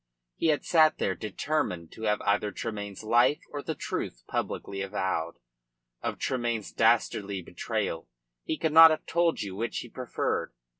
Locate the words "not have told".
8.73-9.43